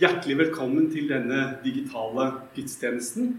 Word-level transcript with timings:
Hjertelig 0.00 0.38
velkommen 0.38 0.86
til 0.88 1.10
denne 1.10 1.58
digitale 1.60 2.30
gudstjenesten. 2.54 3.34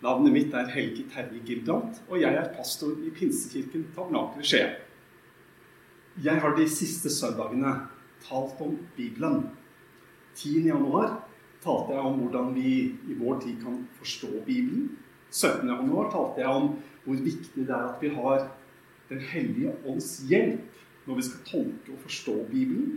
Navnet 0.00 0.32
mitt 0.32 0.54
er 0.56 0.70
Helge 0.72 1.02
Terje 1.12 1.42
Gildant, 1.44 1.98
og 2.08 2.22
jeg 2.22 2.38
er 2.40 2.46
pastor 2.56 2.94
i 3.04 3.10
Pinsekirken 3.12 3.82
Tabernakel 3.92 4.46
Skien. 4.48 4.70
Jeg 6.24 6.40
har 6.40 6.54
de 6.56 6.64
siste 6.72 7.12
søndagene 7.12 7.74
talt 8.24 8.62
om 8.64 8.78
Bibelen. 8.96 9.42
10. 10.40 10.70
januar 10.70 11.10
talte 11.60 11.98
jeg 11.98 12.08
om 12.08 12.16
hvordan 12.22 12.48
vi 12.56 12.72
i 12.96 13.16
vår 13.18 13.42
tid 13.42 13.58
kan 13.66 13.82
forstå 13.98 14.30
Bibelen. 14.46 14.86
17. 15.28 15.68
januar 15.68 16.08
talte 16.14 16.40
jeg 16.46 16.62
om 16.62 16.70
hvor 17.04 17.20
viktig 17.26 17.66
det 17.66 17.76
er 17.76 17.90
at 17.90 18.00
vi 18.00 18.14
har 18.14 18.48
Den 19.10 19.20
hellige 19.20 19.76
ånds 19.84 20.24
hjelp 20.30 20.80
når 21.04 21.20
vi 21.20 21.26
skal 21.28 21.44
tolke 21.52 21.92
og 21.92 22.00
forstå 22.08 22.38
Bibelen. 22.48 22.96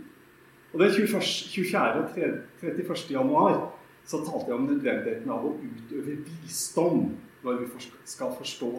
Og 0.72 0.80
den 0.80 0.92
24. 0.92 1.80
og 1.80 2.18
31. 2.62 3.10
januar 3.10 3.72
så 4.06 4.20
talte 4.24 4.50
jeg 4.50 4.58
om 4.58 4.68
nødvendigheten 4.68 5.30
av 5.30 5.46
å 5.46 5.56
utøve 5.58 6.18
visdom 6.42 7.10
når 7.44 7.62
vi 7.62 7.88
skal 8.08 8.34
forstå 8.38 8.70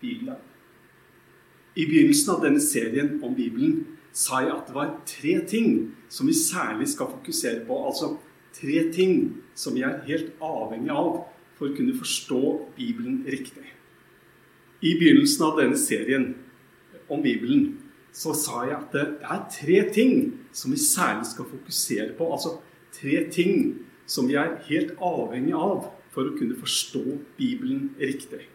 Bibelen. 0.00 0.38
I 1.78 1.86
begynnelsen 1.86 2.34
av 2.34 2.44
denne 2.44 2.62
serien 2.62 3.18
om 3.22 3.34
Bibelen 3.34 3.98
sa 4.12 4.42
jeg 4.42 4.54
at 4.54 4.70
det 4.70 4.74
var 4.74 4.94
tre 5.06 5.36
ting 5.46 5.68
som 6.10 6.26
vi 6.26 6.34
særlig 6.34 6.88
skal 6.90 7.10
fokusere 7.12 7.64
på. 7.66 7.76
Altså 7.86 8.16
tre 8.56 8.88
ting 8.94 9.42
som 9.54 9.76
vi 9.76 9.84
er 9.86 10.02
helt 10.08 10.32
avhengig 10.42 10.90
av 10.94 11.12
for 11.58 11.70
å 11.70 11.76
kunne 11.76 11.94
forstå 11.98 12.40
Bibelen 12.78 13.22
riktig. 13.28 13.66
I 14.82 14.96
begynnelsen 14.98 15.44
av 15.46 15.58
denne 15.60 15.78
serien 15.78 16.32
om 17.10 17.22
Bibelen 17.22 17.79
så 18.12 18.34
sa 18.34 18.64
jeg 18.66 18.76
at 18.76 18.94
det 18.94 19.06
er 19.22 19.46
tre 19.54 19.78
ting 19.94 20.14
som 20.52 20.72
vi 20.74 20.80
særlig 20.82 21.30
skal 21.30 21.48
fokusere 21.50 22.12
på. 22.18 22.30
Altså 22.32 22.56
tre 22.94 23.24
ting 23.32 23.78
som 24.10 24.28
vi 24.28 24.38
er 24.38 24.58
helt 24.66 24.96
avhengig 24.98 25.54
av 25.54 25.90
for 26.10 26.26
å 26.26 26.34
kunne 26.38 26.58
forstå 26.58 27.04
Bibelen 27.38 27.92
riktig. 28.00 28.48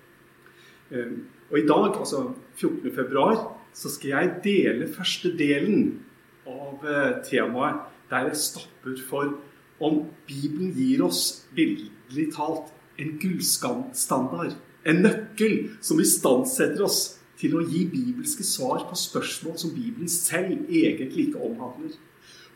Ehm, 0.92 1.28
og 1.50 1.59
i 1.59 1.67
dag, 1.67 1.95
altså 1.95 2.34
14. 2.58 2.92
februar, 2.95 3.38
så 3.73 3.92
skal 3.92 4.09
jeg 4.09 4.36
dele 4.44 4.92
første 4.92 5.31
delen 5.38 6.02
av 6.47 6.84
eh, 6.86 7.22
temaet 7.28 7.86
der 8.09 8.30
jeg 8.30 8.42
stopper 8.44 9.00
for 9.09 9.38
om 9.84 10.06
Bibelen 10.28 10.72
gir 10.75 11.03
oss 11.03 11.47
bildelig 11.56 12.30
talt 12.36 12.72
en 13.02 13.16
gullstandard. 13.19 14.56
En 14.86 15.02
nøkkel 15.03 15.56
som 15.84 16.00
istandsetter 16.00 16.86
oss 16.86 17.00
til 17.39 17.55
å 17.58 17.64
gi 17.67 17.83
bibelske 17.91 18.45
svar 18.47 18.86
på 18.89 18.97
spørsmål 19.00 19.58
som 19.59 19.73
Bibelen 19.75 20.11
selv 20.11 20.69
egentlig 20.69 21.30
ikke 21.30 21.44
omhandler. 21.50 21.97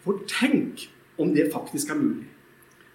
For 0.03 0.22
tenk 0.30 0.88
om 1.19 1.33
det 1.35 1.49
faktisk 1.53 1.91
er 1.91 1.99
mulig. 1.99 2.30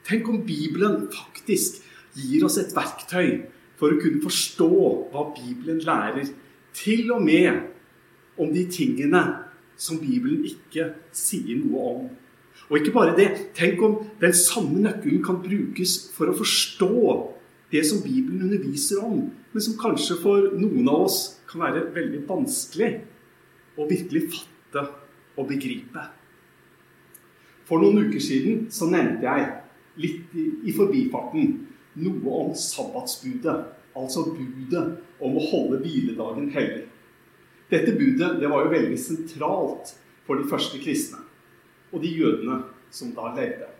Tenk 0.04 0.28
om 0.28 0.42
Bibelen 0.46 1.08
faktisk 1.12 1.82
gir 2.16 2.44
oss 2.46 2.58
et 2.60 2.72
verktøy 2.76 3.44
for 3.80 3.92
å 3.92 4.00
kunne 4.00 4.22
forstå 4.24 4.70
hva 5.12 5.28
Bibelen 5.36 5.80
lærer, 5.84 6.28
til 6.74 7.10
og 7.14 7.22
med 7.22 7.70
om 8.40 8.50
de 8.50 8.64
tingene 8.70 9.22
som 9.78 10.00
Bibelen 10.00 10.44
ikke 10.48 10.90
sier 11.14 11.58
noe 11.60 11.86
om. 11.94 12.04
Og 12.70 12.78
ikke 12.78 12.94
bare 12.94 13.16
det. 13.18 13.28
Tenk 13.54 13.82
om 13.84 13.98
den 14.20 14.34
samme 14.36 14.80
nøkkelen 14.82 15.22
kan 15.24 15.42
brukes 15.42 15.96
for 16.14 16.30
å 16.30 16.36
forstå 16.38 16.94
det 17.74 17.82
som 17.86 18.02
Bibelen 18.04 18.44
underviser 18.46 19.02
om, 19.04 19.28
men 19.52 19.62
som 19.62 19.78
kanskje 19.78 20.18
for 20.22 20.52
noen 20.54 20.88
av 20.90 21.06
oss 21.08 21.18
kan 21.54 21.68
være 21.68 21.86
veldig 21.94 22.24
vanskelig 22.28 22.90
å 23.78 23.86
virkelig 23.90 24.26
fatte 24.34 24.84
og 25.38 25.48
begripe. 25.50 26.02
For 27.64 27.80
noen 27.80 28.08
uker 28.08 28.22
siden 28.22 28.66
så 28.74 28.88
nevnte 28.90 29.24
jeg 29.24 29.46
litt 30.02 30.34
i, 30.36 30.48
i 30.68 30.74
forbifarten 30.74 31.54
noe 32.02 32.40
om 32.42 32.50
sabbatsbudet. 32.58 33.56
Altså 33.94 34.26
budet 34.34 34.98
om 35.22 35.36
å 35.38 35.44
holde 35.52 35.78
hviledagen 35.84 36.50
hellig. 36.50 36.88
Dette 37.70 37.94
budet 37.94 38.40
det 38.40 38.50
var 38.50 38.64
jo 38.64 38.72
veldig 38.74 38.98
sentralt 38.98 39.94
for 40.26 40.40
de 40.40 40.48
første 40.50 40.80
kristne 40.82 41.22
og 41.94 42.02
de 42.02 42.10
jødene 42.10 42.58
som 42.90 43.12
da 43.14 43.30
levde. 43.36 43.70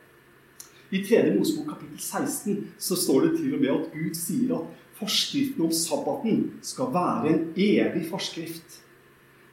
I 0.94 1.00
3. 1.03 1.34
Mosebok 1.34 1.72
kapittel 1.72 1.98
16 1.98 2.71
så 2.78 2.97
står 2.97 3.27
det 3.27 3.32
til 3.41 3.56
og 3.56 3.65
med 3.65 3.72
at 3.72 3.91
Gud 3.91 4.15
sier 4.15 4.54
at 4.54 4.84
forskriften 5.04 5.66
om 5.66 5.72
sabbaten 5.72 6.41
skal 6.65 6.91
være 6.94 7.32
en 7.32 7.44
evig 7.56 8.09
forskrift. 8.10 8.81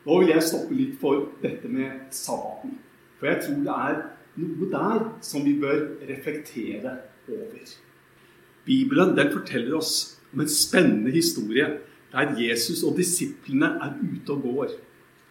Nå 0.06 0.22
vil 0.22 0.34
jeg 0.34 0.48
stoppe 0.48 0.76
litt 0.78 0.98
for 1.02 1.28
dette 1.44 1.70
med 1.70 2.08
sabbaten. 2.16 2.78
For 3.20 3.30
jeg 3.30 3.44
tror 3.44 3.62
det 3.68 3.78
er 3.78 4.00
noe 4.42 4.70
der 4.72 5.08
som 5.26 5.46
vi 5.46 5.54
bør 5.62 5.84
reflektere 6.10 6.96
over. 7.30 7.74
Bibelen 8.66 9.16
den 9.18 9.32
forteller 9.34 9.78
oss 9.78 10.18
om 10.34 10.42
en 10.42 10.50
spennende 10.50 11.12
historie 11.14 11.68
der 12.12 12.34
Jesus 12.40 12.84
og 12.84 12.98
disiplene 12.98 13.76
er 13.82 13.98
ute 14.02 14.34
og 14.34 14.42
går. 14.48 14.74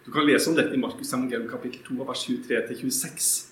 Du 0.07 0.11
kan 0.13 0.27
lese 0.27 0.51
om 0.51 0.57
dette 0.57 0.75
i 0.75 0.81
Markus 0.81 1.13
evangelium 1.13 1.49
kapittel 1.51 1.83
2, 1.87 2.05
vers 2.09 2.23
23-26. 2.29 3.51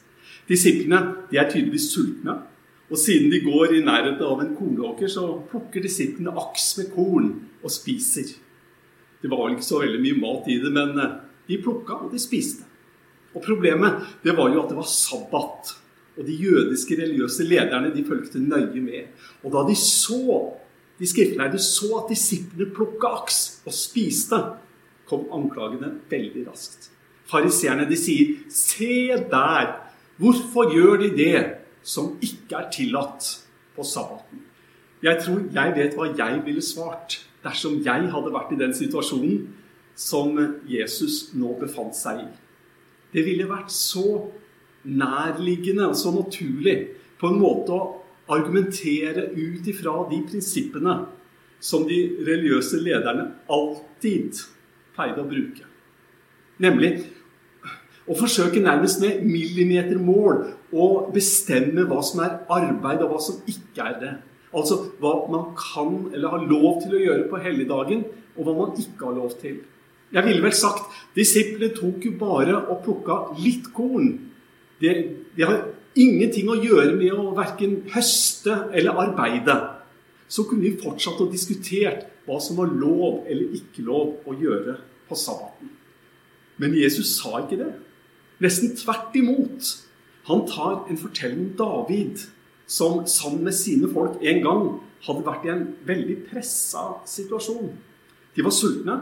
Disiplene 0.49 1.01
de 1.31 1.37
er 1.37 1.51
tydeligvis 1.51 1.91
sultne. 1.93 2.39
Og 2.89 2.97
siden 2.97 3.31
de 3.33 3.43
går 3.45 3.75
i 3.77 3.85
nærheten 3.85 4.25
av 4.25 4.41
en 4.41 4.55
kornåker, 4.57 5.11
så 5.13 5.27
plukker 5.51 5.85
disiplene 5.85 6.33
aks 6.41 6.71
med 6.79 6.93
korn 6.95 7.33
og 7.61 7.73
spiser. 7.73 8.31
Det 9.21 9.29
var 9.29 9.43
vel 9.45 9.59
ikke 9.59 9.67
så 9.67 9.83
veldig 9.83 10.01
mye 10.01 10.21
mat 10.23 10.49
i 10.49 10.57
det, 10.63 10.71
men 10.73 10.95
eh, 11.03 11.19
de 11.51 11.59
plukka, 11.65 11.99
og 12.07 12.15
de 12.15 12.21
spiste. 12.23 12.65
Og 13.35 13.45
Problemet 13.45 14.07
det 14.25 14.35
var 14.39 14.53
jo 14.53 14.63
at 14.63 14.73
det 14.73 14.79
var 14.79 14.89
sabbat. 14.89 15.75
Og 16.19 16.27
de 16.27 16.35
jødiske 16.35 16.97
religiøse 16.99 17.45
lederne 17.47 17.93
de 17.95 18.07
fulgte 18.07 18.41
nøye 18.43 18.81
med. 18.83 19.13
Og 19.45 19.53
da 19.55 19.63
de 19.69 19.77
så, 19.79 20.49
de 20.99 21.07
skriftlærde 21.07 21.61
så 21.63 22.01
at 22.01 22.09
disiplene 22.11 22.73
plukka 22.75 23.13
aks 23.21 23.61
og 23.69 23.77
spiste, 23.77 24.41
kom 25.09 25.29
anklagene 25.33 25.93
veldig 26.11 26.49
raskt. 26.49 26.91
Fariseerne 27.29 27.85
de 27.89 27.97
sier, 27.97 28.35
'Se 28.49 29.15
der! 29.31 29.77
Hvorfor 30.17 30.73
gjør 30.73 30.97
de 30.97 31.11
det?' 31.17 31.58
Som 31.89 32.17
ikke 32.25 32.59
er 32.59 32.69
tillatt 32.75 33.31
på 33.77 33.87
sabbaten. 33.87 34.45
Jeg 35.03 35.23
tror 35.23 35.47
jeg 35.55 35.75
vet 35.77 35.95
hva 35.97 36.11
jeg 36.11 36.43
ville 36.45 36.65
svart 36.65 37.21
dersom 37.45 37.79
jeg 37.85 38.11
hadde 38.13 38.35
vært 38.35 38.53
i 38.53 38.61
den 38.61 38.75
situasjonen 38.75 39.47
som 39.99 40.37
Jesus 40.69 41.31
nå 41.39 41.55
befant 41.61 41.97
seg 41.97 42.25
i. 42.27 42.29
Det 43.15 43.25
ville 43.25 43.49
vært 43.49 43.73
så 43.73 44.29
nærliggende 44.85 45.89
og 45.89 45.97
så 45.99 46.13
naturlig 46.15 46.77
på 47.19 47.31
en 47.31 47.41
måte 47.41 47.75
å 47.75 47.87
argumentere 48.29 49.31
ut 49.33 49.67
ifra 49.71 50.03
de 50.11 50.21
prinsippene 50.29 50.99
som 51.61 51.87
de 51.89 52.03
religiøse 52.27 52.79
lederne 52.85 53.31
alltid 53.51 54.43
pleide 54.95 55.23
å 55.23 55.31
bruke. 55.31 55.65
Nemlig 56.63 56.93
å 58.09 58.17
forsøke 58.17 58.63
nærmest 58.65 59.03
med 59.03 59.25
millimetermål 59.27 60.41
å 60.73 60.89
bestemme 61.13 61.85
hva 61.89 62.01
som 62.05 62.23
er 62.25 62.39
arbeid, 62.53 63.03
og 63.05 63.13
hva 63.13 63.21
som 63.23 63.41
ikke 63.49 63.85
er 63.85 63.99
det. 64.03 64.15
Altså 64.57 64.81
hva 65.01 65.15
man 65.29 65.51
kan 65.59 66.07
eller 66.15 66.33
har 66.33 66.47
lov 66.49 66.81
til 66.85 66.97
å 66.97 67.03
gjøre 67.03 67.27
på 67.29 67.41
helligdagen, 67.45 68.07
og 68.39 68.47
hva 68.47 68.55
man 68.57 68.79
ikke 68.81 69.11
har 69.11 69.19
lov 69.19 69.35
til. 69.41 69.61
Jeg 70.15 70.25
ville 70.25 70.41
vel 70.41 70.55
sagt 70.57 70.89
disiplene 71.17 71.75
tok 71.77 72.07
jo 72.07 72.15
bare 72.21 72.57
og 72.63 72.81
plukka 72.87 73.19
litt 73.43 73.69
korn. 73.77 74.15
Det, 74.81 74.95
de 75.37 75.45
har 75.45 75.67
ingenting 75.99 76.49
å 76.49 76.57
gjøre 76.57 76.95
med 76.97 77.13
å 77.13 77.35
verken 77.37 77.83
høste 77.93 78.55
eller 78.73 79.03
arbeide. 79.05 79.57
Så 80.29 80.47
kunne 80.49 80.65
vi 80.65 80.81
fortsatt 80.81 81.21
å 81.21 81.29
diskutert 81.33 82.07
hva 82.29 82.39
som 82.41 82.57
var 82.61 82.73
lov 82.73 83.27
eller 83.29 83.57
ikke 83.57 83.85
lov 83.85 84.29
å 84.29 84.37
gjøre 84.37 84.79
på 85.09 85.17
sabbaten. 85.17 85.73
Men 86.61 86.75
Jesus 86.77 87.15
sa 87.19 87.43
ikke 87.43 87.61
det. 87.61 87.71
Nesten 88.43 88.77
tvert 88.79 89.17
imot. 89.19 89.71
Han 90.29 90.45
tar 90.47 90.87
en 90.91 91.01
fortelling 91.01 91.47
om 91.47 91.55
David, 91.59 92.21
som 92.67 93.07
sammen 93.07 93.45
med 93.45 93.57
sine 93.57 93.89
folk 93.93 94.21
en 94.21 94.43
gang 94.45 94.65
hadde 95.07 95.25
vært 95.27 95.47
i 95.47 95.53
en 95.55 95.67
veldig 95.89 96.19
pressa 96.29 96.85
situasjon. 97.09 97.71
De 98.37 98.45
var 98.45 98.55
sultne, 98.55 98.99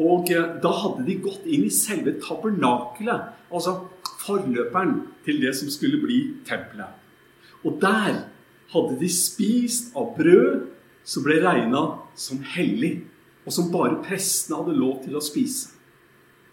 og 0.00 0.30
eh, 0.32 0.52
da 0.62 0.70
hadde 0.84 1.04
de 1.08 1.18
gått 1.24 1.48
inn 1.50 1.66
i 1.66 1.74
selve 1.74 2.14
tabernakelet, 2.22 3.32
altså 3.50 3.76
forløperen 4.22 5.00
til 5.26 5.40
det 5.42 5.52
som 5.58 5.70
skulle 5.72 6.00
bli 6.00 6.20
tempelet. 6.46 6.94
Og 7.66 7.80
der 7.82 8.22
hadde 8.70 8.98
de 9.00 9.10
spist 9.12 9.90
av 9.98 10.14
brød 10.16 10.68
som 11.04 11.24
ble 11.26 11.40
regna 11.42 11.82
som 12.14 12.40
hellig, 12.54 13.00
og 13.44 13.52
som 13.56 13.70
bare 13.72 13.98
prestene 14.04 14.60
hadde 14.60 14.78
lov 14.78 15.00
til 15.04 15.16
å 15.18 15.24
spise. 15.24 15.74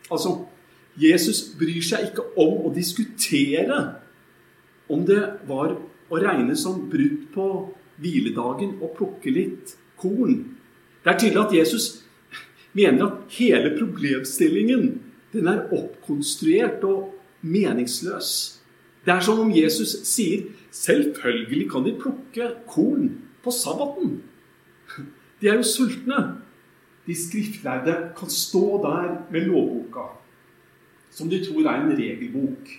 Altså, 0.09 0.47
Jesus 0.97 1.43
bryr 1.57 1.83
seg 1.85 2.09
ikke 2.09 2.25
om 2.39 2.65
å 2.67 2.73
diskutere 2.73 3.77
om 4.89 5.03
det 5.05 5.21
var 5.47 5.75
å 6.07 6.21
regne 6.21 6.55
som 6.57 6.85
brudd 6.89 7.27
på 7.33 7.47
hviledagen 8.01 8.77
å 8.81 8.89
plukke 8.95 9.33
litt 9.33 9.75
korn. 9.99 10.39
Det 11.03 11.11
er 11.11 11.19
tydelig 11.19 11.43
at 11.43 11.55
Jesus 11.57 11.87
mener 12.77 13.07
at 13.07 13.37
hele 13.37 13.73
problemstillingen 13.77 14.87
den 15.33 15.49
er 15.51 15.67
oppkonstruert 15.75 16.85
og 16.87 17.13
meningsløs. 17.41 18.29
Det 19.05 19.13
er 19.13 19.23
som 19.23 19.39
om 19.43 19.51
Jesus 19.53 19.93
sier 20.07 20.47
selvfølgelig 20.73 21.69
kan 21.71 21.85
de 21.85 21.95
plukke 21.99 22.49
korn 22.67 23.09
på 23.43 23.53
sabbaten. 23.53 24.17
De 25.41 25.49
er 25.49 25.59
jo 25.59 25.67
sultne. 25.67 26.19
De 27.07 27.15
skriftlærde 27.15 27.93
kan 28.17 28.29
stå 28.29 28.81
der 28.83 29.11
med 29.31 29.45
lovboka, 29.47 30.09
som 31.17 31.29
de 31.29 31.39
tror 31.41 31.65
er 31.65 31.81
en 31.81 31.95
regelbok, 31.97 32.69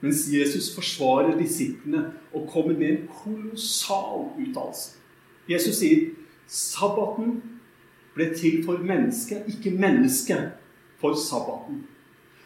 mens 0.00 0.24
Jesus 0.32 0.70
forsvarer 0.74 1.36
disiplene 1.36 2.06
og 2.32 2.48
kommer 2.52 2.76
med 2.76 2.90
en 2.90 3.02
kolossal 3.12 4.30
uttalelse. 4.40 4.96
Jesus 5.48 5.76
sier 5.82 6.06
sabbaten 6.48 7.36
ble 8.14 8.30
til 8.36 8.62
for 8.64 8.80
mennesket, 8.80 9.44
ikke 9.52 9.74
mennesket 9.76 10.54
for 11.00 11.16
sabbaten. 11.18 11.82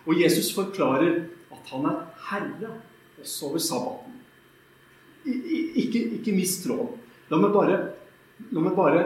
Og 0.08 0.18
Jesus 0.18 0.50
forklarer 0.56 1.24
at 1.54 1.72
han 1.72 1.86
er 1.86 2.04
herre 2.30 2.74
også 3.20 3.46
over 3.46 3.62
sabbaten. 3.62 4.14
Ikke, 5.74 6.02
ikke 6.18 6.34
mist 6.34 6.64
tråden. 6.66 6.96
La 7.30 7.38
meg 7.38 7.52
bare, 7.52 7.78
la 8.50 8.62
meg 8.64 8.74
bare 8.74 9.02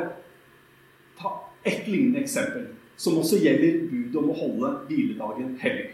ta 1.19 1.33
ett 1.67 1.89
lignende 1.91 2.23
eksempel, 2.23 2.69
som 2.97 3.19
også 3.19 3.41
gjelder 3.43 3.83
budet 3.91 4.21
om 4.21 4.31
å 4.31 4.39
holde 4.39 4.71
hviledagen 4.87 5.57
hellig. 5.61 5.91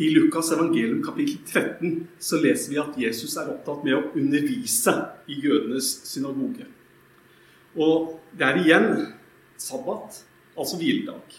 I 0.00 0.08
Lukas 0.10 0.52
evangelium 0.52 1.02
kapittel 1.02 1.36
13 1.44 2.06
så 2.18 2.38
leser 2.40 2.72
vi 2.72 2.78
at 2.80 2.94
Jesus 2.96 3.34
er 3.36 3.50
opptatt 3.52 3.82
med 3.84 3.98
å 3.98 4.06
undervise 4.16 4.94
i 5.28 5.36
jødenes 5.42 5.90
synagoge. 6.08 6.64
Og 7.76 8.14
det 8.32 8.46
er 8.46 8.60
igjen 8.62 8.88
sabbat, 9.60 10.22
altså 10.56 10.80
hviledag. 10.80 11.36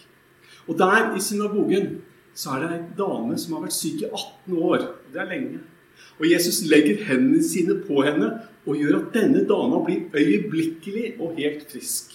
Og 0.68 0.78
der 0.78 1.10
i 1.18 1.24
synagogen 1.24 1.96
så 2.38 2.54
er 2.54 2.62
det 2.62 2.70
ei 2.76 2.86
dame 3.02 3.34
som 3.40 3.56
har 3.56 3.66
vært 3.66 3.80
syk 3.80 4.04
i 4.04 4.12
18 4.12 4.54
år. 4.54 4.86
Det 5.10 5.24
er 5.24 5.30
lenge. 5.34 5.66
Og 6.20 6.30
Jesus 6.30 6.62
legger 6.70 7.02
hendene 7.08 7.42
sine 7.42 7.80
på 7.82 8.06
henne 8.06 8.30
og 8.62 8.78
gjør 8.78 9.00
at 9.00 9.12
denne 9.16 9.42
dama 9.48 9.82
blir 9.82 10.06
øyeblikkelig 10.14 11.16
og 11.18 11.34
helt 11.34 11.66
frisk. 11.66 12.14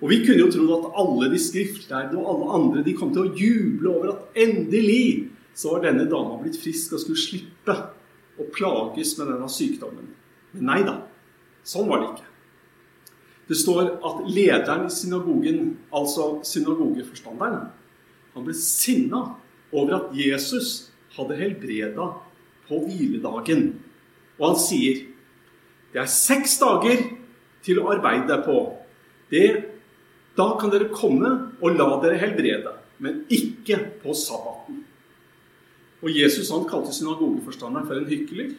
Og 0.00 0.10
Vi 0.10 0.24
kunne 0.24 0.48
jo 0.48 0.50
trodd 0.50 0.78
at 0.80 0.94
alle 0.98 1.30
de 1.30 1.38
skriftlærde 1.38 2.18
og 2.18 2.30
alle 2.32 2.54
andre 2.58 2.82
de 2.82 2.96
kom 2.96 3.12
til 3.14 3.28
å 3.28 3.36
juble 3.38 3.92
over 3.92 4.16
at 4.16 4.40
endelig 4.48 5.29
så 5.54 5.74
var 5.74 5.84
denne 5.84 6.06
dama 6.10 6.38
blitt 6.40 6.58
frisk 6.60 6.94
og 6.96 7.02
skulle 7.02 7.20
slippe 7.20 7.76
å 8.40 8.48
plages 8.54 9.16
med 9.18 9.32
denne 9.32 9.48
sykdommen. 9.52 10.12
Men 10.54 10.66
nei 10.70 10.80
da. 10.86 10.96
Sånn 11.66 11.88
var 11.90 12.02
det 12.02 12.10
ikke. 12.14 12.30
Det 13.50 13.58
står 13.58 13.96
at 14.06 14.24
lederen 14.30 14.86
i 14.86 14.94
synagogen, 14.94 15.62
altså 15.90 16.36
synagogeforstanderen, 16.46 17.68
han 18.30 18.46
ble 18.46 18.54
sinna 18.54 19.24
over 19.74 19.96
at 19.96 20.12
Jesus 20.14 20.90
hadde 21.16 21.38
helbreda 21.38 22.12
på 22.68 22.78
hviledagen. 22.84 23.72
Og 24.38 24.52
han 24.52 24.60
sier 24.62 25.02
det 25.90 26.04
er 26.04 26.10
seks 26.10 26.54
dager 26.60 27.02
til 27.66 27.80
å 27.82 27.88
arbeide 27.90 28.38
på. 28.44 28.60
Det, 29.30 29.48
da 30.38 30.46
kan 30.60 30.70
dere 30.70 30.92
komme 30.94 31.32
og 31.58 31.74
la 31.74 31.88
dere 32.04 32.20
helbrede, 32.22 32.76
men 33.02 33.24
ikke 33.34 33.80
på 34.04 34.14
sabbaten. 34.14 34.49
Og 36.00 36.12
Jesus 36.16 36.50
han 36.52 36.66
kalte 36.68 36.94
synagogeforstanderen 36.96 37.88
for 37.88 38.00
en 38.00 38.08
hykler. 38.08 38.52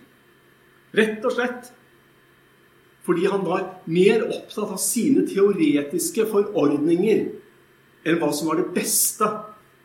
Rett 0.97 1.23
og 1.25 1.37
slett 1.37 1.71
fordi 3.01 3.25
han 3.25 3.41
var 3.41 3.63
mer 3.89 4.27
opptatt 4.27 4.75
av 4.75 4.77
sine 4.77 5.23
teoretiske 5.25 6.27
forordninger 6.29 7.23
enn 8.05 8.19
hva 8.21 8.29
som 8.33 8.51
var 8.51 8.59
det 8.59 8.67
beste 8.75 9.25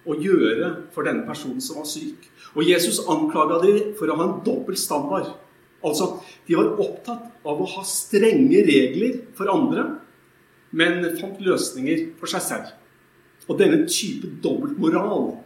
å 0.07 0.17
gjøre 0.21 0.69
for 0.95 1.09
denne 1.09 1.25
personen 1.25 1.63
som 1.65 1.81
var 1.81 1.89
syk. 1.89 2.29
Og 2.57 2.69
Jesus 2.69 3.03
anklaga 3.09 3.63
dem 3.65 3.95
for 3.99 4.09
å 4.09 4.19
ha 4.19 4.27
en 4.29 4.43
dobbel 4.45 4.77
standard. 4.81 5.33
Altså, 5.85 6.21
De 6.47 6.57
var 6.57 6.77
opptatt 6.81 7.41
av 7.45 7.61
å 7.61 7.69
ha 7.77 7.83
strenge 7.87 8.63
regler 8.67 9.19
for 9.37 9.51
andre, 9.51 9.85
men 10.71 11.03
fant 11.19 11.41
løsninger 11.43 12.13
for 12.21 12.31
seg 12.31 12.45
selv. 12.45 12.71
Og 13.47 13.59
denne 13.59 13.85
type 13.91 14.29
dobbeltmoral, 14.43 15.37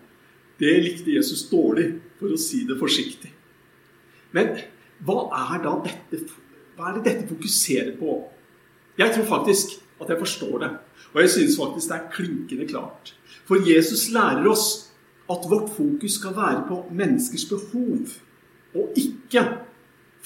det 0.61 0.75
likte 0.85 1.15
Jesus 1.17 1.47
dårlig, 1.51 1.95
for 2.21 2.33
å 2.33 2.41
si 2.41 2.63
det 2.69 2.77
forsiktig. 2.81 3.31
Men 4.37 4.53
hva 5.07 5.25
er 5.55 5.63
da 5.65 5.79
dette? 5.87 6.21
Hva 6.77 6.91
er 6.91 6.99
det 6.99 7.07
dette 7.09 7.29
fokuserer 7.31 7.95
på? 7.99 8.19
Jeg 9.01 9.15
tror 9.15 9.27
faktisk 9.29 9.79
at 10.01 10.13
jeg 10.13 10.21
forstår 10.21 10.59
det. 10.63 10.71
Og 11.13 11.23
jeg 11.25 11.33
synes 11.35 11.57
faktisk 11.61 11.89
det 11.89 11.97
er 11.97 12.11
klinkende 12.13 12.67
klart. 12.69 13.15
For 13.49 13.61
Jesus 13.67 14.11
lærer 14.15 14.47
oss 14.51 14.67
at 15.31 15.47
vårt 15.51 15.71
fokus 15.75 16.19
skal 16.19 16.37
være 16.37 16.67
på 16.69 16.83
menneskers 16.91 17.47
behov, 17.51 18.13
og 18.75 18.93
ikke 18.99 19.43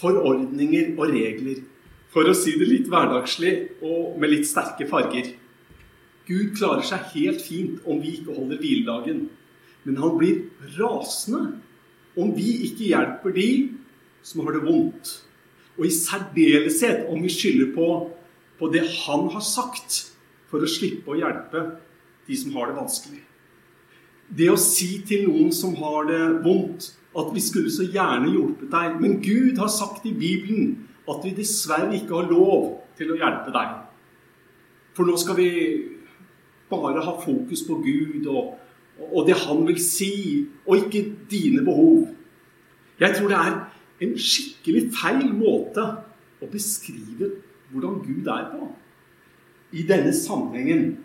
forordninger 0.01 0.93
og 0.99 1.15
regler. 1.15 1.63
For 2.13 2.29
å 2.31 2.37
si 2.37 2.55
det 2.59 2.69
litt 2.69 2.91
hverdagslig 2.91 3.55
og 3.83 4.19
med 4.21 4.33
litt 4.33 4.49
sterke 4.49 4.87
farger. 4.91 5.33
Gud 6.29 6.55
klarer 6.57 6.85
seg 6.87 7.11
helt 7.15 7.43
fint 7.45 7.85
om 7.85 7.99
vi 8.01 8.19
ikke 8.19 8.37
holder 8.37 8.61
hviledagen. 8.61 9.25
Men 9.85 10.01
han 10.01 10.17
blir 10.19 10.43
rasende 10.79 11.59
om 12.21 12.33
vi 12.37 12.65
ikke 12.69 12.89
hjelper 12.93 13.35
de 13.37 13.49
som 14.25 14.45
har 14.45 14.57
det 14.57 14.65
vondt. 14.65 15.13
Og 15.77 15.89
i 15.89 15.93
særdeleshet 15.93 17.09
om 17.11 17.23
vi 17.23 17.33
skylder 17.33 17.73
på, 17.75 17.89
på 18.59 18.71
det 18.73 18.85
han 19.05 19.29
har 19.35 19.45
sagt, 19.45 20.15
for 20.49 20.63
å 20.63 20.71
slippe 20.71 21.11
å 21.11 21.19
hjelpe 21.19 21.65
de 22.29 22.37
som 22.39 22.55
har 22.55 22.71
det 22.71 22.79
vanskelig. 22.79 23.23
Det 24.35 24.47
å 24.49 24.61
si 24.61 25.01
til 25.07 25.27
noen 25.29 25.51
som 25.53 25.75
har 25.81 26.07
det 26.09 26.23
vondt, 26.45 26.93
at 27.15 27.31
vi 27.35 27.43
skulle 27.43 27.71
så 27.71 27.87
gjerne 27.87 28.33
hjulpet 28.33 28.71
deg, 28.73 28.97
men 29.03 29.21
Gud 29.23 29.59
har 29.61 29.71
sagt 29.71 30.07
i 30.09 30.15
Bibelen 30.15 30.89
at 31.11 31.21
vi 31.23 31.35
dessverre 31.37 31.95
ikke 31.95 32.17
har 32.17 32.31
lov 32.31 32.71
til 32.99 33.13
å 33.13 33.19
hjelpe 33.19 33.53
deg. 33.55 33.75
For 34.95 35.07
nå 35.07 35.15
skal 35.21 35.39
vi 35.39 35.51
bare 36.71 37.03
ha 37.05 37.15
fokus 37.23 37.63
på 37.67 37.79
Gud 37.85 38.27
og, 38.31 38.55
og 38.99 39.27
det 39.27 39.37
han 39.43 39.65
vil 39.67 39.81
si, 39.83 40.47
og 40.67 40.77
ikke 40.77 41.17
dine 41.31 41.65
behov. 41.65 42.09
Jeg 43.01 43.17
tror 43.17 43.29
det 43.29 43.39
er 43.39 43.55
en 44.05 44.15
skikkelig 44.19 44.89
feil 44.95 45.33
måte 45.35 45.83
å 46.43 46.51
beskrive 46.51 47.33
hvordan 47.73 48.01
Gud 48.05 48.29
er 48.31 48.47
på. 48.53 48.69
I 49.75 49.83
denne 49.89 50.15
sammenhengen 50.15 50.99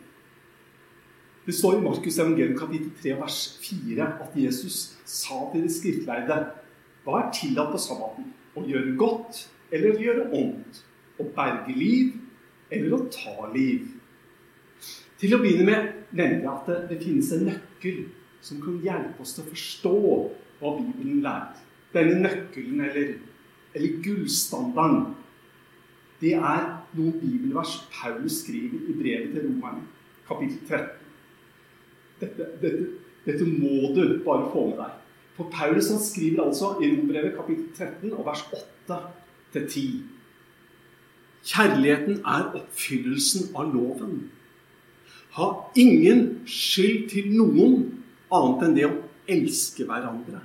Det 1.47 1.55
står 1.57 1.79
i 1.79 1.81
Markus 1.81 2.19
evangelium 2.19 2.57
kapittel 2.59 2.91
3 3.01 3.15
vers 3.17 3.37
4 3.63 4.05
at 4.21 4.35
Jesus 4.37 4.75
sa 5.05 5.39
til 5.49 5.63
de 5.65 5.71
skriftlærde 5.73 6.35
Hva 7.01 7.23
er 7.23 7.31
tillatt 7.33 7.71
på 7.73 7.79
sabbaten? 7.81 8.27
Å 8.53 8.65
gjøre 8.69 8.93
godt 8.99 9.47
eller 9.73 9.97
gjøre 9.97 10.27
ondt? 10.37 10.83
Å 11.17 11.25
berge 11.33 11.73
liv 11.73 12.13
eller 12.69 12.99
å 12.99 13.07
ta 13.09 13.49
liv? 13.55 13.87
Til 15.19 15.35
å 15.35 15.41
begynne 15.41 15.67
med 15.67 15.95
nevnte 16.15 16.45
jeg 16.45 16.51
at 16.51 16.69
det, 16.69 16.77
det 16.91 17.01
finnes 17.03 17.31
en 17.35 17.47
nøkkel 17.49 18.03
som 18.43 18.61
kan 18.63 18.77
hjelpe 18.83 19.23
oss 19.23 19.35
til 19.35 19.43
å 19.43 19.51
forstå 19.51 19.95
hva 20.59 20.75
Bibelen 20.77 21.19
lærer 21.25 21.65
denne 21.93 22.19
nøkkelen, 22.21 22.81
eller, 22.85 23.13
eller 23.73 24.01
gullstandarden, 24.03 25.15
det 26.21 26.35
er 26.35 26.65
noen 26.93 27.15
bibelvers 27.21 27.77
Paulus 27.93 28.41
skriver 28.43 28.89
i 28.91 28.95
brevet 28.99 29.33
til 29.33 29.47
romerne, 29.47 29.85
kapittel 30.27 30.59
13. 30.67 30.87
Dette, 32.19 32.47
dette, 32.61 32.87
dette, 33.25 33.45
må 33.47 33.93
du 33.95 34.19
bare 34.25 34.49
få 34.51 34.65
med 34.69 34.81
deg. 34.81 34.97
For 35.37 35.51
Paulus 35.53 35.87
han 35.93 36.01
skriver 36.03 36.43
altså 36.43 36.73
i 36.83 36.89
Rombrevet 36.91 37.37
kapittel 37.37 37.69
13 37.77 38.11
og 38.11 38.25
vers 38.27 38.43
8 38.51 38.97
til 39.53 39.69
10. 39.69 39.85
Kjærligheten 41.49 42.19
er 42.27 42.49
oppfyllelsen 42.59 43.55
av 43.55 43.71
loven. 43.71 44.25
Ha 45.37 45.47
ingen 45.77 46.41
skyld 46.49 47.09
til 47.11 47.29
noen 47.35 47.81
annet 48.33 48.63
enn 48.65 48.77
det 48.77 48.87
å 48.87 48.95
elske 49.29 49.85
hverandre. 49.85 50.41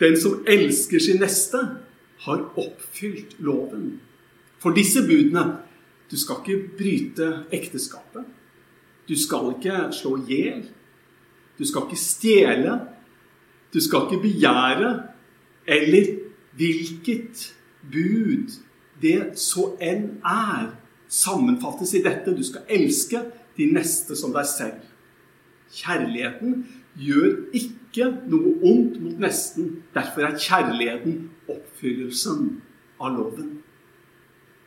Den 0.00 0.16
som 0.18 0.40
elsker 0.48 1.02
sin 1.02 1.20
neste, 1.22 1.60
har 2.22 2.42
oppfylt 2.54 3.34
loven. 3.42 4.00
For 4.62 4.74
disse 4.74 5.02
budene 5.06 5.58
Du 6.12 6.18
skal 6.20 6.42
ikke 6.42 6.76
bryte 6.76 7.26
ekteskapet. 7.56 8.26
Du 9.08 9.14
skal 9.16 9.54
ikke 9.54 9.86
slå 9.96 10.18
i 10.20 10.26
hjel. 10.28 10.66
Du 11.56 11.64
skal 11.64 11.86
ikke 11.86 11.96
stjele. 11.96 12.74
Du 13.72 13.80
skal 13.80 14.04
ikke 14.04 14.20
begjære. 14.20 14.90
Eller 15.64 16.10
hvilket 16.52 17.46
bud 17.80 18.52
det 19.00 19.38
så 19.40 19.70
enn 19.80 20.18
er, 20.20 20.74
sammenfattes 21.08 21.94
i 21.96 22.02
dette. 22.04 22.36
Du 22.36 22.44
skal 22.44 22.68
elske 22.68 23.24
de 23.56 23.68
neste 23.72 24.16
som 24.18 24.34
deg 24.34 24.46
selv. 24.48 24.84
Kjærligheten 25.72 26.62
gjør 27.00 27.28
ikke 27.56 28.08
noe 28.28 28.56
ondt 28.68 29.00
mot 29.02 29.20
nesten. 29.22 29.82
Derfor 29.94 30.28
er 30.28 30.38
kjærligheten 30.40 31.18
oppfyllelsen 31.48 32.46
av 33.00 33.16
loven. 33.16 33.58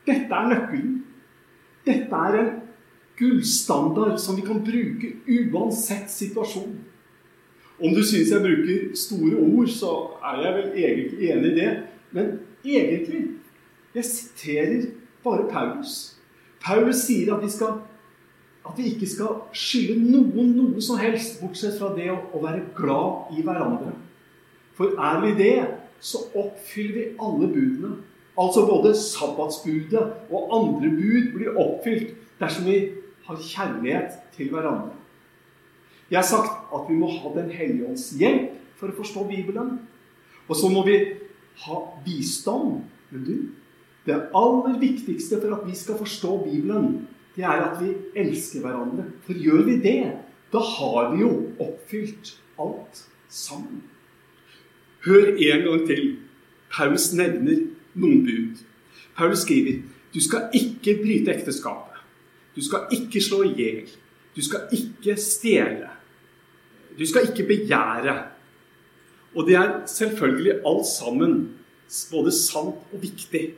Dette 0.05 0.37
er 0.37 0.49
nøkkelen. 0.51 0.99
Dette 1.85 2.21
er 2.27 2.39
en 2.39 2.51
gullstandard 3.19 4.17
som 4.21 4.37
vi 4.37 4.43
kan 4.45 4.61
bruke 4.65 5.13
uansett 5.29 6.11
situasjon. 6.11 6.75
Om 7.75 7.93
du 7.95 8.01
syns 8.07 8.31
jeg 8.31 8.43
bruker 8.43 8.91
store 8.97 9.39
ord, 9.39 9.67
så 9.71 9.91
er 10.23 10.41
jeg 10.43 10.53
vel 10.57 10.77
egentlig 10.83 11.31
enig 11.31 11.51
i 11.51 11.55
det. 11.59 11.71
Men 12.11 12.37
egentlig 12.65 13.23
Jeg 13.95 14.05
siterer 14.05 14.81
bare 15.23 15.47
Paulus. 15.47 16.17
Paulus 16.59 16.95
sier 16.95 17.35
at 17.35 17.43
vi, 17.43 17.49
skal, 17.49 17.77
at 18.65 18.77
vi 18.77 18.89
ikke 18.91 19.07
skal 19.09 19.43
skylde 19.55 19.99
noen 20.09 20.55
noe 20.57 20.81
som 20.83 20.99
helst, 20.99 21.39
bortsett 21.41 21.77
fra 21.79 21.91
det 21.95 22.09
å, 22.13 22.17
å 22.33 22.41
være 22.43 22.65
glad 22.77 23.35
i 23.37 23.45
hverandre. 23.45 23.93
For 24.75 24.97
er 24.99 25.21
vi 25.23 25.33
det, 25.37 25.55
så 26.01 26.25
oppfyller 26.35 26.95
vi 26.97 27.05
alle 27.21 27.49
budene. 27.51 27.93
Altså 28.35 28.65
både 28.67 28.91
sabbatsbudet 28.99 30.03
og 30.27 30.51
andre 30.57 30.89
bud 30.91 31.31
blir 31.37 31.55
oppfylt 31.55 32.15
dersom 32.41 32.67
vi 32.67 32.79
har 33.25 33.39
kjærlighet 33.39 34.17
til 34.35 34.51
hverandre. 34.51 34.91
Jeg 36.11 36.19
har 36.19 36.27
sagt 36.27 36.73
at 36.75 36.89
vi 36.89 36.97
må 36.99 37.09
ha 37.09 37.31
Den 37.33 37.49
hellige 37.49 37.87
ånds 37.87 38.11
hjelp 38.19 38.51
for 38.77 38.91
å 38.91 38.97
forstå 38.99 39.23
Bibelen. 39.29 39.79
Og 40.45 40.59
så 40.59 40.69
må 40.69 40.83
vi 40.85 40.99
ha 41.65 41.79
visdom. 42.05 42.83
Men 43.09 43.23
du, 43.25 43.35
det 44.05 44.19
aller 44.35 44.75
viktigste 44.81 45.39
for 45.41 45.55
at 45.55 45.63
vi 45.65 45.77
skal 45.77 45.97
forstå 45.97 46.37
Bibelen, 46.43 47.07
det 47.35 47.43
er 47.43 47.65
at 47.65 47.81
vi 47.81 47.91
elsker 48.15 48.63
hverandre. 48.63 49.09
For 49.25 49.33
gjør 49.33 49.65
vi 49.67 49.79
det, 49.83 49.99
da 50.53 50.61
har 50.63 51.11
vi 51.13 51.21
jo 51.23 51.31
oppfylt 51.59 52.35
alt 52.59 53.01
sammen. 53.29 53.83
Hør 55.05 55.35
en 55.35 55.65
gang 55.65 55.87
til. 55.87 56.05
Paulus 56.71 57.11
nevner 57.13 57.67
noen 57.95 58.23
bud. 58.25 58.63
Paulus 59.15 59.43
skriver 59.45 59.83
du 60.15 60.21
skal 60.23 60.47
ikke 60.55 60.95
bryte 61.01 61.33
ekteskapet. 61.33 61.99
Du 62.55 62.61
skal 62.63 62.87
ikke 62.95 63.19
slå 63.21 63.41
i 63.43 63.51
hjel. 63.57 63.89
Du 64.35 64.39
skal 64.43 64.69
ikke 64.71 65.17
stjele. 65.19 65.89
Du 66.95 67.03
skal 67.07 67.27
ikke 67.27 67.43
begjære. 67.49 68.15
Og 69.35 69.47
det 69.47 69.57
er 69.59 69.73
selvfølgelig 69.91 70.53
alt 70.63 70.87
sammen 70.87 71.35
både 72.11 72.31
sant 72.31 72.79
og 72.93 73.01
viktig. 73.01 73.49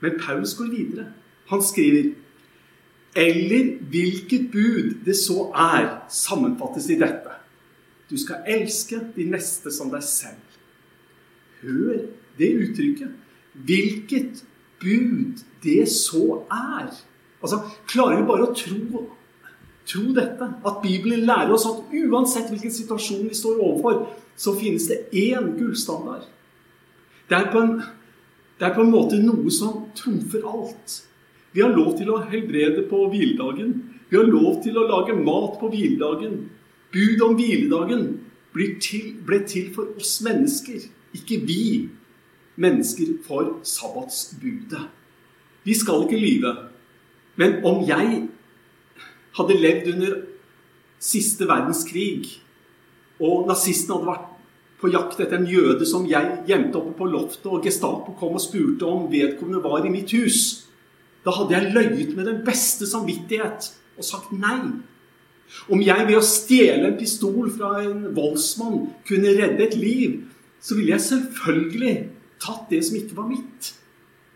Men 0.00 0.16
Paulus 0.20 0.54
går 0.56 0.72
videre. 0.72 1.12
Han 1.52 1.62
skriver 1.62 2.14
Eller 3.16 3.76
hvilket 3.90 4.50
bud 4.52 5.04
det 5.04 5.16
så 5.18 5.48
er, 5.56 5.88
sammenfattes 6.08 6.86
i 6.90 6.98
dette. 7.00 7.34
Du 8.10 8.16
skal 8.18 8.46
elske 8.46 9.00
de 9.16 9.26
neste 9.30 9.70
som 9.74 9.90
deg 9.90 10.02
selv. 10.06 10.58
Hør 11.62 12.06
det 12.38 12.50
uttrykket. 12.54 13.10
Hvilket 13.66 14.44
bud 14.80 15.42
det 15.62 15.88
så 15.90 16.42
er. 16.50 16.90
Altså, 17.42 17.60
Klarer 17.90 18.20
vi 18.20 18.28
bare 18.28 18.46
å 18.46 18.54
tro, 18.56 19.04
tro 19.90 20.06
dette? 20.16 20.50
At 20.66 20.80
Bibelen 20.82 21.26
lærer 21.26 21.52
oss 21.54 21.66
at 21.68 21.94
uansett 21.94 22.50
hvilken 22.50 22.74
situasjon 22.74 23.28
vi 23.28 23.36
står 23.36 23.58
overfor, 23.58 24.04
så 24.36 24.54
finnes 24.56 24.86
det 24.88 25.02
én 25.12 25.52
gullstandard. 25.58 26.28
Det 27.30 27.38
er, 27.38 27.50
på 27.52 27.62
en, 27.62 27.76
det 28.58 28.66
er 28.66 28.74
på 28.74 28.82
en 28.82 28.94
måte 28.94 29.18
noe 29.22 29.50
som 29.54 29.84
trumfer 29.98 30.46
alt. 30.46 31.00
Vi 31.52 31.62
har 31.62 31.74
lov 31.74 31.96
til 31.98 32.10
å 32.12 32.20
helbrede 32.30 32.86
på 32.90 33.06
hviledagen. 33.10 33.74
Vi 34.10 34.18
har 34.18 34.28
lov 34.28 34.62
til 34.64 34.78
å 34.78 34.86
lage 34.86 35.16
mat 35.18 35.58
på 35.60 35.70
hviledagen. 35.72 36.44
Bud 36.90 37.22
om 37.26 37.36
hviledagen 37.38 38.06
til, 38.82 39.14
ble 39.26 39.42
til 39.46 39.70
for 39.74 39.94
oss 39.98 40.18
mennesker, 40.26 40.88
ikke 41.14 41.38
vi 41.46 41.88
mennesker 42.60 43.18
for 43.26 43.60
sabbatsbudet. 43.62 44.82
Vi 45.62 45.74
skal 45.74 46.06
ikke 46.06 46.18
lyve. 46.18 46.54
Men 47.36 47.60
om 47.64 47.84
jeg 47.86 48.24
hadde 49.38 49.60
levd 49.60 49.92
under 49.94 50.16
siste 51.00 51.46
verdenskrig, 51.48 52.26
og 53.20 53.46
nazistene 53.48 53.96
hadde 53.96 54.10
vært 54.10 54.26
på 54.80 54.90
jakt 54.92 55.20
etter 55.20 55.36
en 55.36 55.48
jøde 55.48 55.86
som 55.88 56.06
jeg 56.08 56.40
gjemte 56.48 56.80
oppe 56.80 56.96
på 56.98 57.08
loftet, 57.12 57.46
og 57.46 57.64
Gestapo 57.64 58.16
kom 58.18 58.36
og 58.38 58.42
spurte 58.42 58.88
om 58.88 59.08
vedkommende 59.12 59.62
var 59.64 59.84
i 59.84 59.92
mitt 59.92 60.12
hus. 60.16 60.69
Da 61.24 61.34
hadde 61.36 61.56
jeg 61.56 61.74
løyet 61.74 62.14
med 62.16 62.28
den 62.28 62.40
beste 62.46 62.88
samvittighet 62.88 63.70
og 63.98 64.06
sagt 64.06 64.32
nei. 64.32 64.80
Om 65.70 65.82
jeg 65.82 66.06
ved 66.06 66.16
å 66.16 66.24
stjele 66.24 66.92
en 66.92 66.98
pistol 66.98 67.50
fra 67.52 67.80
en 67.82 68.06
voldsmann 68.16 68.86
kunne 69.08 69.34
redde 69.36 69.66
et 69.66 69.76
liv, 69.76 70.20
så 70.62 70.76
ville 70.78 70.94
jeg 70.94 71.06
selvfølgelig 71.08 71.94
tatt 72.40 72.70
det 72.70 72.80
som 72.86 72.96
ikke 73.00 73.18
var 73.18 73.28
mitt. 73.32 73.72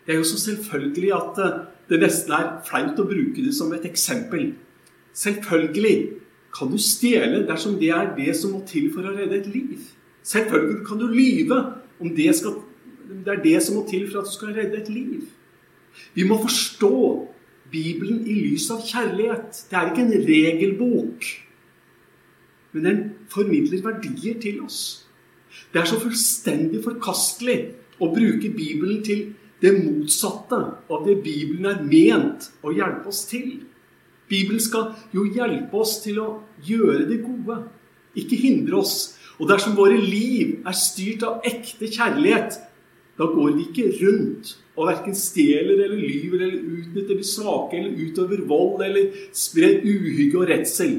Det 0.05 0.13
er 0.13 0.19
jo 0.21 0.27
så 0.27 0.37
selvfølgelig 0.41 1.11
at 1.15 1.41
eh, 1.41 1.57
det 1.89 2.01
nesten 2.01 2.35
er 2.37 2.51
flaut 2.65 2.99
å 3.01 3.07
bruke 3.09 3.45
det 3.45 3.53
som 3.57 3.71
et 3.73 3.85
eksempel. 3.87 4.51
Selvfølgelig 5.15 5.95
kan 6.55 6.69
du 6.71 6.77
stjele 6.81 7.43
dersom 7.47 7.79
det 7.79 7.91
er 7.93 8.13
det 8.17 8.35
som 8.37 8.53
må 8.55 8.61
til 8.67 8.91
for 8.93 9.05
å 9.05 9.15
redde 9.15 9.39
et 9.39 9.49
liv. 9.49 9.81
Selvfølgelig 10.25 10.85
kan 10.87 11.01
du 11.01 11.07
lyve 11.09 11.57
om 12.01 12.13
det, 12.15 12.29
skal, 12.37 12.59
det 13.09 13.33
er 13.33 13.43
det 13.43 13.57
som 13.63 13.79
må 13.79 13.85
til 13.89 14.05
for 14.09 14.21
at 14.21 14.29
du 14.29 14.33
skal 14.35 14.53
redde 14.57 14.81
et 14.81 14.91
liv. 14.93 15.25
Vi 16.13 16.25
må 16.27 16.37
forstå 16.41 16.97
Bibelen 17.71 18.23
i 18.27 18.35
lys 18.45 18.67
av 18.73 18.83
kjærlighet. 18.85 19.65
Det 19.69 19.77
er 19.77 19.91
ikke 19.91 20.05
en 20.05 20.27
regelbok, 20.27 21.29
men 22.75 22.87
den 22.87 23.01
formidler 23.31 23.83
verdier 23.83 24.39
til 24.41 24.61
oss. 24.65 25.07
Det 25.71 25.81
er 25.81 25.89
så 25.89 25.99
fullstendig 25.99 26.81
forkastelig 26.83 27.59
å 28.03 28.11
bruke 28.11 28.51
Bibelen 28.51 29.01
til 29.05 29.29
det 29.63 29.71
motsatte 29.79 30.59
av 30.91 31.05
det 31.07 31.21
Bibelen 31.23 31.69
er 31.71 31.83
ment 31.83 32.49
å 32.61 32.73
hjelpe 32.75 33.09
oss 33.11 33.23
til. 33.29 33.61
Bibelen 34.27 34.59
skal 34.59 34.91
jo 35.15 35.23
hjelpe 35.31 35.79
oss 35.79 36.01
til 36.03 36.19
å 36.19 36.29
gjøre 36.65 37.05
det 37.07 37.21
gode, 37.23 37.61
ikke 38.19 38.39
hindre 38.39 38.81
oss 38.83 38.97
og 39.39 39.49
dersom 39.49 39.75
våre 39.75 39.97
liv 39.99 40.61
er 40.67 40.77
styrt 40.77 41.25
av 41.27 41.43
ekte 41.47 41.89
kjærlighet, 41.91 42.59
da 43.15 43.27
går 43.31 43.53
vi 43.55 43.67
ikke 43.69 43.91
rundt 44.01 44.55
og 44.75 44.89
verken 44.89 45.15
stjeler 45.15 45.79
eller 45.85 45.95
lyver 45.95 46.41
eller 46.43 46.79
utnytter 46.79 47.15
de 47.15 47.27
svake 47.27 47.77
eller 47.79 48.01
utøver 48.03 48.43
vold 48.49 48.83
eller 48.83 49.13
sprer 49.31 49.85
uhygge 49.87 50.39
og 50.41 50.49
redsel. 50.49 50.97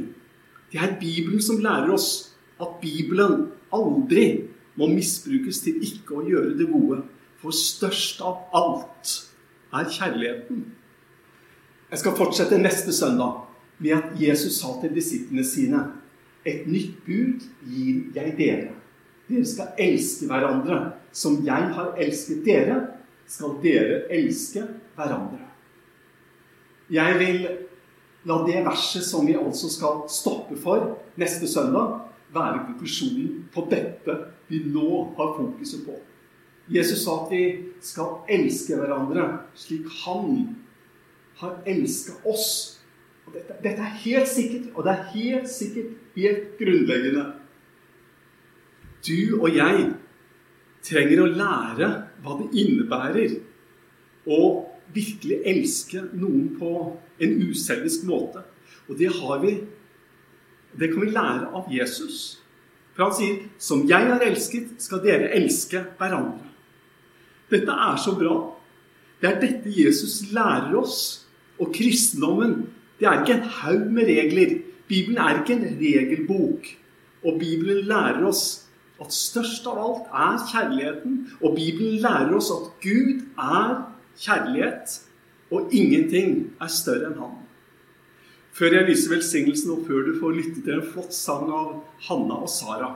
Det 0.73 0.81
er 0.81 0.97
Bibelen 1.01 1.43
som 1.43 1.61
lærer 1.63 1.93
oss 1.93 2.33
at 2.61 2.79
Bibelen 2.81 3.51
aldri 3.75 4.27
må 4.81 4.89
misbrukes 4.93 5.61
til 5.65 5.83
ikke 5.85 6.17
å 6.17 6.25
gjøre 6.25 6.57
det 6.57 6.71
gode. 6.71 7.03
For 7.41 7.53
størst 7.53 8.23
av 8.25 8.49
alt 8.57 9.13
er 9.77 9.93
kjærligheten. 9.93 10.65
Jeg 11.91 12.01
skal 12.01 12.17
fortsette 12.19 12.59
neste 12.59 12.97
søndag 12.97 13.45
med 13.79 13.93
at 13.99 14.17
Jesus 14.21 14.57
sa 14.63 14.73
til 14.81 14.97
disiplene 14.97 15.45
sine 15.45 15.85
et 16.47 16.65
nytt 16.71 16.97
bud 17.05 17.45
gir 17.69 18.03
jeg 18.17 18.35
dere. 18.39 18.73
Dere 19.27 19.47
skal 19.49 19.81
elske 19.83 20.29
hverandre. 20.31 20.81
Som 21.13 21.41
jeg 21.47 21.71
har 21.77 21.95
elsket 21.99 22.45
dere, 22.47 22.81
skal 23.27 23.57
dere 23.63 24.05
elske 24.15 24.63
hverandre. 24.97 25.43
Jeg 26.93 27.19
vil 27.19 27.47
la 28.27 28.37
det 28.47 28.63
verset 28.67 29.07
som 29.07 29.27
vi 29.27 29.35
altså 29.39 29.71
skal 29.71 30.05
stoppe 30.11 30.59
for 30.59 30.93
neste 31.19 31.49
søndag, 31.51 32.03
være 32.35 32.65
konklusjonen 32.67 33.47
på 33.55 33.65
dette 33.71 34.17
vi 34.51 34.61
nå 34.67 35.15
har 35.17 35.35
fokuset 35.39 35.87
på. 35.87 35.95
Jesus 36.71 37.05
sa 37.05 37.21
at 37.23 37.31
vi 37.31 37.43
skal 37.83 38.27
elske 38.31 38.79
hverandre 38.79 39.27
slik 39.59 39.87
han 40.03 40.57
har 41.39 41.61
elska 41.67 42.19
oss. 42.27 42.49
Dette, 43.31 43.59
dette 43.63 43.83
er 43.83 43.99
helt 44.03 44.31
sikkert, 44.31 44.71
og 44.75 44.87
det 44.87 44.93
er 44.93 45.09
helt 45.15 45.51
sikkert 45.51 45.95
helt 46.17 46.59
grunnleggende. 46.59 47.25
Du 49.05 49.41
og 49.41 49.51
jeg 49.55 49.91
trenger 50.87 51.23
å 51.23 51.31
lære 51.31 51.91
hva 52.23 52.39
det 52.41 52.49
innebærer 52.63 53.37
å 54.27 54.41
virkelig 54.95 55.41
elske 55.47 56.03
noen 56.15 56.53
på 56.59 56.73
en 57.23 57.39
uselvisk 57.49 58.07
måte. 58.09 58.45
Og 58.89 58.99
det 58.99 59.13
har 59.21 59.41
vi 59.45 59.59
Det 60.77 60.91
kan 60.93 61.01
vi 61.01 61.07
lære 61.09 61.47
av 61.57 61.73
Jesus. 61.73 62.43
For 62.95 63.05
han 63.05 63.15
sier 63.15 63.49
'Som 63.59 63.89
jeg 63.89 64.07
har 64.07 64.21
elsket, 64.21 64.69
skal 64.79 64.99
dere 64.99 65.33
elske 65.33 65.87
hverandre'. 65.99 66.51
Dette 67.51 67.71
er 67.71 67.97
så 67.97 68.15
bra. 68.19 68.55
Det 69.21 69.31
er 69.31 69.41
dette 69.41 69.81
Jesus 69.81 70.33
lærer 70.33 70.77
oss. 70.77 71.27
Og 71.59 71.73
kristendommen, 71.73 72.69
det 73.01 73.07
er 73.07 73.25
ikke 73.25 73.43
en 73.43 73.49
haug 73.49 73.91
med 73.91 74.05
regler. 74.05 74.63
Bibelen 74.89 75.19
er 75.19 75.43
ikke 75.43 75.55
en 75.55 75.79
regelbok. 75.81 76.77
Og 77.25 77.39
Bibelen 77.39 77.87
lærer 77.87 78.27
oss 78.27 78.66
at 79.03 79.13
størst 79.13 79.67
av 79.69 79.81
alt 79.81 80.13
er 80.13 80.45
kjærligheten. 80.51 81.17
Og 81.43 81.57
Bibelen 81.59 81.99
lærer 82.05 82.35
oss 82.37 82.53
at 82.55 82.71
Gud 82.85 83.25
er 83.37 83.75
kjærlighet, 84.17 85.01
og 85.53 85.75
ingenting 85.75 86.39
er 86.61 86.73
større 86.73 87.11
enn 87.11 87.21
Han. 87.21 87.35
Før 88.57 88.73
jeg 88.73 88.89
lyser 88.89 89.13
velsignelsen, 89.13 89.71
og 89.75 89.85
før 89.87 90.07
du 90.07 90.15
får 90.21 90.39
lytte 90.39 90.63
til 90.65 90.79
en 90.79 90.87
flott 90.93 91.15
sang 91.15 91.51
av 91.53 91.75
Hanna 92.09 92.41
og 92.47 92.49
Sara, 92.51 92.95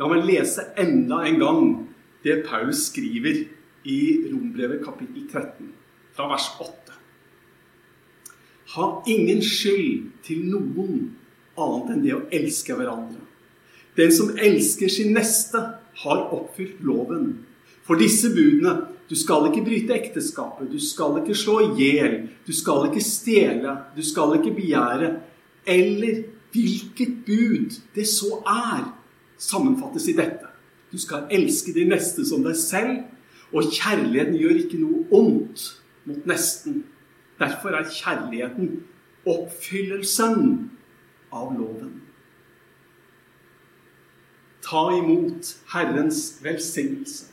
la 0.00 0.08
meg 0.08 0.24
lese 0.24 0.64
enda 0.80 1.20
en 1.28 1.40
gang 1.42 1.64
det 2.24 2.40
Paulus 2.46 2.86
skriver 2.88 3.42
i 3.84 4.00
Rombrevet 4.32 4.80
kapittel 4.84 5.26
13, 5.28 5.68
fra 6.16 6.28
vers 6.32 6.48
8. 6.64 6.96
Ha 8.74 8.86
ingen 9.12 9.42
skyld 9.44 10.08
til 10.24 10.46
noen 10.48 11.10
annet 11.60 11.92
enn 11.92 12.04
det 12.04 12.14
å 12.16 12.24
elske 12.32 12.76
hverandre. 12.78 13.29
Den 13.96 14.12
som 14.14 14.34
elsker 14.38 14.88
sin 14.88 15.14
neste, 15.16 15.62
har 16.00 16.20
oppfylt 16.32 16.80
loven. 16.86 17.40
For 17.84 17.98
disse 18.00 18.30
budene 18.32 18.76
du 19.10 19.16
skal 19.18 19.48
ikke 19.48 19.64
bryte 19.66 19.96
ekteskapet, 19.96 20.68
du 20.70 20.78
skal 20.78 21.16
ikke 21.18 21.34
slå 21.34 21.56
i 21.64 21.70
hjel, 21.80 22.12
du 22.46 22.52
skal 22.54 22.86
ikke 22.86 23.02
stjele, 23.02 23.72
du 23.96 24.04
skal 24.06 24.36
ikke 24.36 24.54
begjære. 24.54 25.08
Eller 25.66 26.22
hvilket 26.54 27.16
bud 27.26 27.80
det 27.94 28.06
så 28.06 28.38
er, 28.46 28.86
sammenfattes 29.38 30.06
i 30.08 30.14
dette. 30.14 30.46
Du 30.92 30.98
skal 30.98 31.26
elske 31.30 31.74
din 31.74 31.90
neste 31.90 32.22
som 32.26 32.44
deg 32.46 32.54
selv, 32.58 33.02
og 33.50 33.66
kjærligheten 33.74 34.38
gjør 34.38 34.62
ikke 34.62 34.78
noe 34.78 35.02
ondt 35.10 35.66
mot 36.06 36.26
nesten. 36.30 36.84
Derfor 37.40 37.74
er 37.74 37.90
kjærligheten 37.90 38.76
oppfyllelsen 39.26 40.70
av 41.34 41.50
loven. 41.58 41.98
Ta 44.70 44.90
imot 44.94 45.56
Herrens 45.72 46.38
velsignelse. 46.44 47.26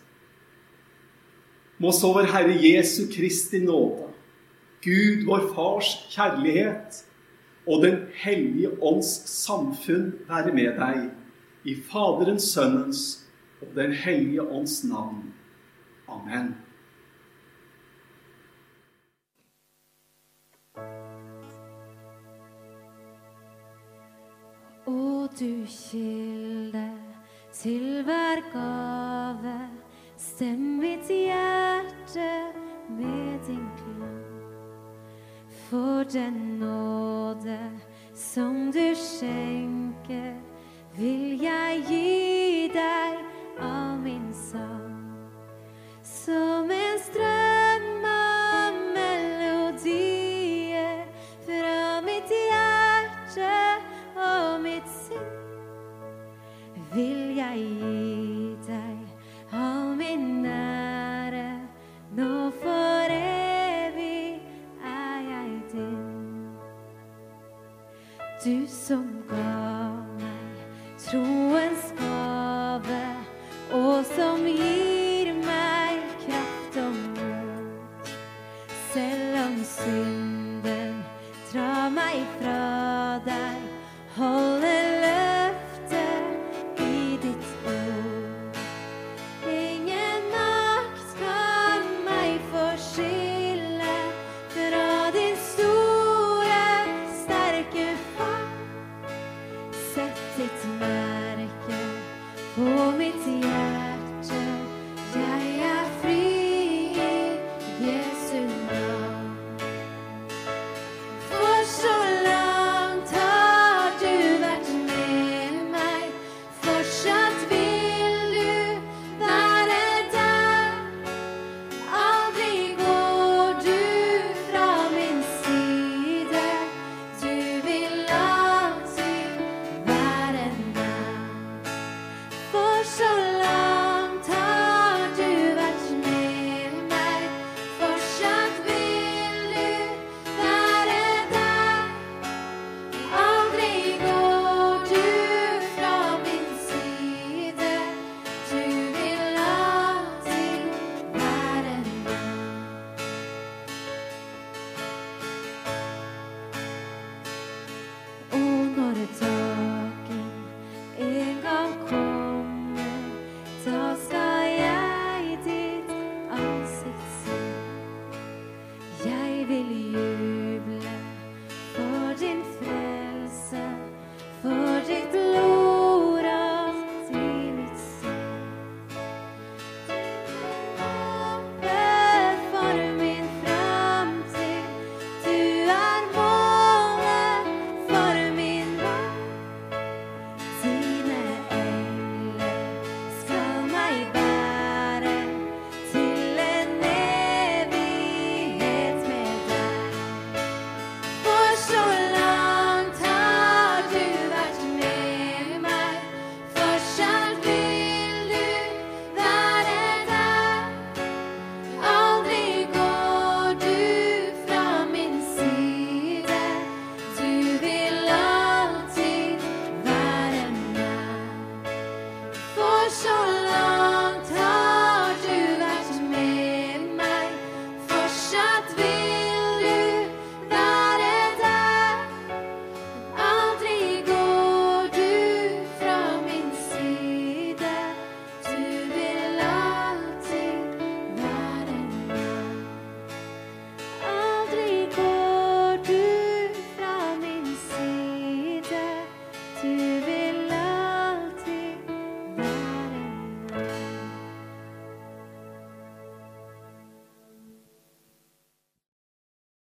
Må 1.77 1.91
så 1.93 2.09
vår 2.13 2.31
Herre 2.33 2.55
Jesu 2.57 3.03
Kristi 3.13 3.59
nåde, 3.61 4.07
Gud 4.81 5.25
vår 5.27 5.45
Fars 5.53 5.91
kjærlighet 6.09 7.03
og 7.67 7.83
Den 7.83 7.99
hellige 8.13 8.83
ånds 8.83 9.29
samfunn 9.29 10.13
være 10.27 10.53
med 10.53 10.79
deg 10.79 11.09
i 11.67 11.75
Faderens, 11.91 12.43
Sønnens 12.43 13.27
og 13.61 13.67
Den 13.75 13.93
hellige 13.93 14.41
ånds 14.41 14.83
navn. 14.83 15.33
Amen. 16.07 16.55
Å, 24.87 25.27
du 25.37 25.51
kilde 25.67 26.96
til 27.61 28.03
hver 28.03 28.41
gave, 28.53 29.53
stem 30.17 30.59
mitt 30.81 31.07
hjerte 31.09 32.29
med 32.89 33.39
din 33.47 33.65
klang. 33.79 34.41
For 35.69 36.03
den 36.13 36.59
nåde 36.59 37.59
som 38.13 38.71
du 38.71 38.93
skjenker, 38.95 40.35
vil 40.97 41.41
jeg 41.41 41.83
gi 41.89 42.06